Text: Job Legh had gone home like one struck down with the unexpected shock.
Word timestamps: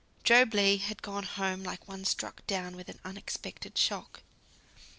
Job 0.23 0.55
Legh 0.55 0.79
had 0.81 1.03
gone 1.03 1.21
home 1.21 1.61
like 1.63 1.87
one 1.87 2.03
struck 2.05 2.43
down 2.47 2.75
with 2.75 2.87
the 2.87 2.97
unexpected 3.05 3.77
shock. 3.77 4.23